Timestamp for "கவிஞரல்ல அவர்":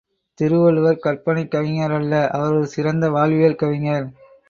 1.53-2.53